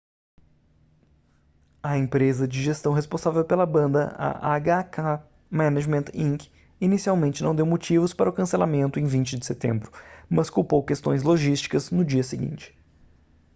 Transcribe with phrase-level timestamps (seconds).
[1.83, 4.99] a empresa de gestão responsável pela banda a hk
[5.47, 6.47] management inc
[6.81, 9.91] inicialmente não deu motivos para o cancelamento em 20 de setembro
[10.27, 12.75] mas culpou questões logísticas no dia seguinte